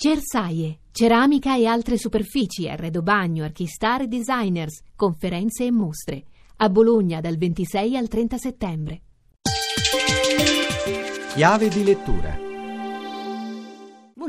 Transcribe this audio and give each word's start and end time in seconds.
Cersaie, 0.00 0.78
ceramica 0.92 1.56
e 1.56 1.66
altre 1.66 1.98
superfici, 1.98 2.68
arredo 2.68 3.02
bagno, 3.02 3.42
archistar 3.42 4.02
e 4.02 4.06
designers, 4.06 4.80
conferenze 4.94 5.64
e 5.64 5.72
mostre. 5.72 6.22
A 6.58 6.68
Bologna 6.68 7.20
dal 7.20 7.36
26 7.36 7.96
al 7.96 8.06
30 8.06 8.38
settembre. 8.38 9.00
Chiave 11.34 11.68
di 11.68 11.82
lettura 11.82 12.47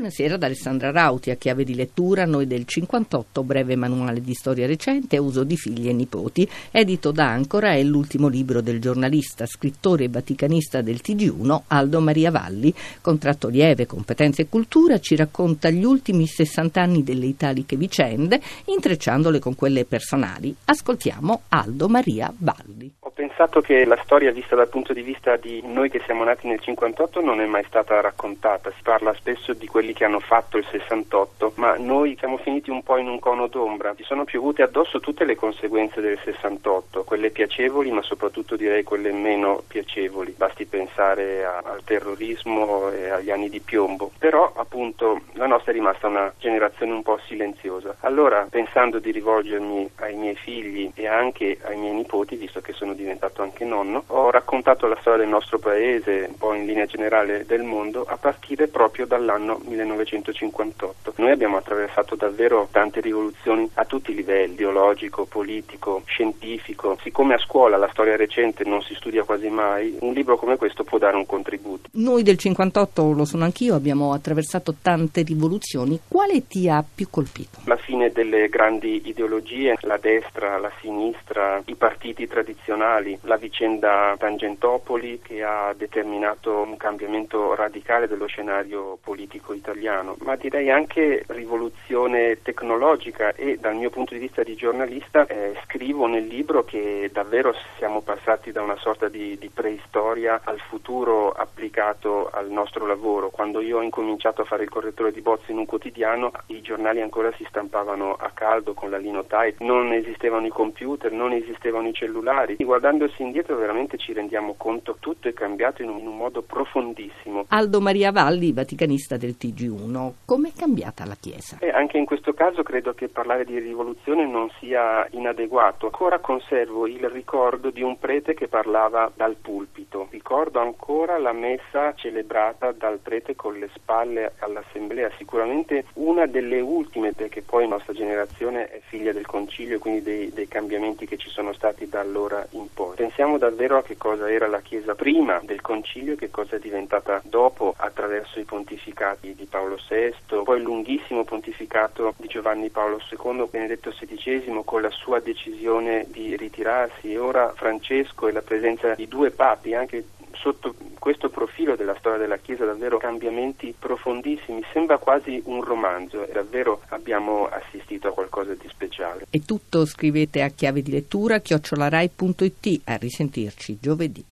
Buonasera 0.00 0.38
da 0.38 0.46
Alessandra 0.46 0.90
Rauti, 0.90 1.28
a 1.28 1.34
chiave 1.34 1.62
di 1.62 1.74
lettura 1.74 2.24
Noi 2.24 2.46
del 2.46 2.64
58, 2.64 3.42
breve 3.42 3.76
manuale 3.76 4.22
di 4.22 4.32
storia 4.32 4.66
recente 4.66 5.18
uso 5.18 5.44
di 5.44 5.58
figli 5.58 5.90
e 5.90 5.92
nipoti, 5.92 6.48
edito 6.70 7.10
da 7.10 7.28
Ancora, 7.28 7.74
è 7.74 7.82
l'ultimo 7.82 8.28
libro 8.28 8.62
del 8.62 8.80
giornalista, 8.80 9.44
scrittore 9.44 10.04
e 10.04 10.08
vaticanista 10.08 10.80
del 10.80 11.02
TG1 11.04 11.64
Aldo 11.66 12.00
Maria 12.00 12.30
Valli. 12.30 12.72
Contratto 13.02 13.48
lieve, 13.48 13.84
competenze 13.84 14.40
e 14.40 14.48
cultura 14.48 14.98
ci 15.00 15.16
racconta 15.16 15.68
gli 15.68 15.84
ultimi 15.84 16.26
60 16.26 16.80
anni 16.80 17.02
delle 17.02 17.26
italiche 17.26 17.76
vicende, 17.76 18.40
intrecciandole 18.64 19.38
con 19.38 19.54
quelle 19.54 19.84
personali. 19.84 20.56
Ascoltiamo 20.64 21.42
Aldo 21.48 21.88
Maria 21.90 22.32
Valli. 22.38 22.90
Pensato 23.40 23.62
che 23.62 23.86
la 23.86 23.98
storia 24.04 24.32
vista 24.32 24.54
dal 24.54 24.68
punto 24.68 24.92
di 24.92 25.00
vista 25.00 25.36
di 25.36 25.62
noi 25.64 25.88
che 25.88 26.02
siamo 26.04 26.24
nati 26.24 26.46
nel 26.46 26.60
58 26.60 27.22
non 27.22 27.40
è 27.40 27.46
mai 27.46 27.64
stata 27.66 27.98
raccontata, 27.98 28.70
si 28.76 28.82
parla 28.82 29.14
spesso 29.14 29.54
di 29.54 29.66
quelli 29.66 29.94
che 29.94 30.04
hanno 30.04 30.20
fatto 30.20 30.58
il 30.58 30.66
68, 30.70 31.52
ma 31.54 31.76
noi 31.78 32.16
siamo 32.18 32.36
finiti 32.36 32.68
un 32.68 32.82
po' 32.82 32.98
in 32.98 33.08
un 33.08 33.18
cono 33.18 33.46
d'ombra, 33.46 33.94
ci 33.96 34.04
sono 34.04 34.24
piovute 34.24 34.60
addosso 34.60 35.00
tutte 35.00 35.24
le 35.24 35.36
conseguenze 35.36 36.02
del 36.02 36.18
68, 36.22 37.02
quelle 37.04 37.30
piacevoli 37.30 37.90
ma 37.90 38.02
soprattutto 38.02 38.56
direi 38.56 38.82
quelle 38.82 39.10
meno 39.10 39.62
piacevoli, 39.66 40.34
basti 40.36 40.66
pensare 40.66 41.42
a, 41.42 41.62
al 41.64 41.82
terrorismo 41.82 42.90
e 42.90 43.08
agli 43.08 43.30
anni 43.30 43.48
di 43.48 43.60
piombo, 43.60 44.10
però 44.18 44.52
appunto 44.54 45.22
la 45.32 45.46
nostra 45.46 45.72
è 45.72 45.74
rimasta 45.74 46.08
una 46.08 46.30
generazione 46.36 46.92
un 46.92 47.02
po' 47.02 47.18
silenziosa. 47.24 47.96
Allora 48.00 48.46
pensando 48.50 48.98
di 48.98 49.10
rivolgermi 49.10 49.92
ai 50.00 50.14
miei 50.16 50.36
figli 50.36 50.90
e 50.94 51.06
anche 51.06 51.56
ai 51.62 51.78
miei 51.78 51.94
nipoti, 51.94 52.36
visto 52.36 52.60
che 52.60 52.74
sono 52.74 52.92
diventato 52.92 53.28
anche 53.38 53.64
nonno, 53.64 54.04
ho 54.08 54.30
raccontato 54.30 54.86
la 54.86 54.96
storia 55.00 55.20
del 55.20 55.28
nostro 55.28 55.58
paese, 55.58 56.26
un 56.28 56.36
po' 56.36 56.54
in 56.54 56.66
linea 56.66 56.86
generale 56.86 57.44
del 57.46 57.62
mondo, 57.62 58.04
a 58.06 58.16
partire 58.16 58.68
proprio 58.68 59.06
dall'anno 59.06 59.60
1958. 59.64 61.14
Noi 61.16 61.30
abbiamo 61.30 61.56
attraversato 61.56 62.16
davvero 62.16 62.68
tante 62.70 63.00
rivoluzioni 63.00 63.68
a 63.74 63.84
tutti 63.84 64.10
i 64.10 64.14
livelli, 64.14 64.54
ideologico, 64.54 65.24
politico, 65.26 66.02
scientifico. 66.06 66.98
Siccome 67.02 67.34
a 67.34 67.38
scuola 67.38 67.76
la 67.76 67.88
storia 67.90 68.16
recente 68.16 68.64
non 68.64 68.82
si 68.82 68.94
studia 68.94 69.24
quasi 69.24 69.48
mai, 69.48 69.96
un 70.00 70.12
libro 70.12 70.36
come 70.36 70.56
questo 70.56 70.84
può 70.84 70.98
dare 70.98 71.16
un 71.16 71.26
contributo. 71.26 71.88
Noi 71.92 72.22
del 72.22 72.36
58, 72.36 73.12
lo 73.12 73.24
sono 73.24 73.44
anch'io, 73.44 73.74
abbiamo 73.74 74.12
attraversato 74.12 74.74
tante 74.80 75.22
rivoluzioni. 75.22 76.00
Quale 76.06 76.46
ti 76.46 76.68
ha 76.68 76.84
più 76.94 77.08
colpito? 77.10 77.60
La 77.64 77.76
fine 77.90 78.12
delle 78.12 78.48
grandi 78.48 79.02
ideologie, 79.06 79.76
la 79.80 79.96
destra, 79.96 80.58
la 80.58 80.70
sinistra, 80.80 81.60
i 81.64 81.74
partiti 81.74 82.28
tradizionali 82.28 83.18
la 83.22 83.34
vicenda 83.34 84.14
Tangentopoli 84.16 85.18
che 85.20 85.42
ha 85.42 85.74
determinato 85.76 86.60
un 86.60 86.76
cambiamento 86.76 87.52
radicale 87.56 88.06
dello 88.06 88.26
scenario 88.26 88.96
politico 89.02 89.54
italiano, 89.54 90.14
ma 90.20 90.36
direi 90.36 90.70
anche 90.70 91.24
rivoluzione 91.26 92.40
tecnologica 92.42 93.34
e 93.34 93.58
dal 93.58 93.74
mio 93.74 93.90
punto 93.90 94.14
di 94.14 94.20
vista 94.20 94.44
di 94.44 94.54
giornalista 94.54 95.26
eh, 95.26 95.58
scrivo 95.64 96.06
nel 96.06 96.26
libro 96.26 96.62
che 96.62 97.10
davvero 97.12 97.52
siamo 97.76 98.02
passati 98.02 98.52
da 98.52 98.62
una 98.62 98.76
sorta 98.76 99.08
di, 99.08 99.36
di 99.36 99.50
preistoria 99.52 100.42
al 100.44 100.60
futuro 100.60 101.32
applicato 101.32 102.30
al 102.32 102.50
nostro 102.50 102.86
lavoro. 102.86 103.30
Quando 103.30 103.60
io 103.60 103.78
ho 103.78 103.82
incominciato 103.82 104.42
a 104.42 104.44
fare 104.44 104.62
il 104.62 104.68
correttore 104.68 105.10
di 105.10 105.22
bozze 105.22 105.50
in 105.50 105.58
un 105.58 105.66
quotidiano, 105.66 106.30
i 106.46 106.60
giornali 106.60 107.00
ancora 107.00 107.32
si 107.32 107.44
stampavano 107.48 107.78
a 108.14 108.30
caldo 108.32 108.74
con 108.74 108.90
la 108.90 108.98
linotype, 108.98 109.62
non 109.64 109.92
esistevano 109.92 110.46
i 110.46 110.50
computer, 110.50 111.12
non 111.12 111.32
esistevano 111.32 111.88
i 111.88 111.92
cellulari 111.92 112.56
guardandosi 112.70 113.20
indietro 113.22 113.56
veramente 113.56 113.98
ci 113.98 114.12
rendiamo 114.12 114.54
conto 114.56 114.94
che 114.94 114.98
tutto 115.00 115.26
è 115.26 115.32
cambiato 115.32 115.82
in 115.82 115.88
un, 115.88 115.98
in 115.98 116.06
un 116.06 116.16
modo 116.16 116.40
profondissimo. 116.42 117.46
Aldo 117.48 117.80
Maria 117.80 118.12
Valli, 118.12 118.52
vaticanista 118.52 119.16
del 119.16 119.34
TG1, 119.36 120.12
com'è 120.24 120.52
cambiata 120.56 121.04
la 121.04 121.16
Chiesa? 121.18 121.56
Eh, 121.58 121.70
anche 121.70 121.98
in 121.98 122.04
questo 122.04 122.32
caso 122.32 122.62
credo 122.62 122.94
che 122.94 123.08
parlare 123.08 123.44
di 123.44 123.58
rivoluzione 123.58 124.24
non 124.24 124.48
sia 124.60 125.04
inadeguato. 125.10 125.86
Ancora 125.86 126.20
conservo 126.20 126.86
il 126.86 127.08
ricordo 127.10 127.70
di 127.70 127.82
un 127.82 127.98
prete 127.98 128.34
che 128.34 128.46
parlava 128.46 129.10
dal 129.16 129.34
pulpito. 129.34 130.06
Ricordo 130.10 130.60
ancora 130.60 131.18
la 131.18 131.32
messa 131.32 131.92
celebrata 131.94 132.70
dal 132.70 132.98
prete 132.98 133.34
con 133.34 133.58
le 133.58 133.68
spalle 133.74 134.34
all'assemblea, 134.38 135.10
sicuramente 135.18 135.86
una 135.94 136.26
delle 136.26 136.60
ultime 136.60 137.12
perché 137.12 137.42
poi 137.42 137.59
la 137.68 137.76
nostra 137.76 137.92
generazione 137.92 138.68
è 138.68 138.80
figlia 138.86 139.12
del 139.12 139.26
concilio 139.26 139.76
e 139.76 139.78
quindi 139.78 140.02
dei, 140.02 140.32
dei 140.32 140.48
cambiamenti 140.48 141.06
che 141.06 141.16
ci 141.16 141.28
sono 141.28 141.52
stati 141.52 141.88
da 141.88 142.00
allora 142.00 142.46
in 142.50 142.72
poi. 142.72 142.96
Pensiamo 142.96 143.38
davvero 143.38 143.78
a 143.78 143.82
che 143.82 143.96
cosa 143.96 144.30
era 144.30 144.46
la 144.46 144.60
Chiesa 144.60 144.94
prima 144.94 145.40
del 145.42 145.60
Concilio 145.60 146.14
e 146.14 146.16
che 146.16 146.30
cosa 146.30 146.56
è 146.56 146.58
diventata 146.58 147.20
dopo 147.24 147.74
attraverso 147.76 148.38
i 148.38 148.44
pontificati 148.44 149.34
di 149.34 149.44
Paolo 149.44 149.78
VI, 149.88 150.42
poi 150.44 150.58
il 150.58 150.62
lunghissimo 150.62 151.24
pontificato 151.24 152.14
di 152.16 152.28
Giovanni 152.28 152.70
Paolo 152.70 152.98
II, 153.10 153.48
Benedetto 153.50 153.90
XVI 153.90 154.62
con 154.64 154.82
la 154.82 154.90
sua 154.90 155.20
decisione 155.20 156.06
di 156.08 156.36
ritirarsi 156.36 157.12
e 157.12 157.18
ora 157.18 157.52
Francesco 157.54 158.28
e 158.28 158.32
la 158.32 158.42
presenza 158.42 158.94
di 158.94 159.08
due 159.08 159.30
papi 159.30 159.74
anche 159.74 160.04
sotto 160.40 160.74
questo 160.98 161.28
profilo 161.28 161.76
della 161.76 161.94
storia 161.98 162.18
della 162.18 162.38
Chiesa 162.38 162.64
davvero 162.64 162.98
cambiamenti 162.98 163.74
profondissimi, 163.78 164.62
sembra 164.72 164.98
quasi 164.98 165.40
un 165.44 165.62
romanzo 165.62 166.26
e 166.26 166.32
davvero 166.32 166.80
abbiamo 166.88 167.46
assistito 167.46 168.08
a 168.08 168.12
qualcosa 168.12 168.54
di 168.54 168.68
speciale. 168.68 169.26
E 169.30 169.40
tutto 169.44 169.84
scrivete 169.84 170.42
a 170.42 170.48
chiave 170.48 170.82
di 170.82 170.90
lettura 170.90 171.38
chiocciolarai.it 171.40 172.80
a 172.84 172.96
risentirci 172.96 173.78
giovedì. 173.80 174.24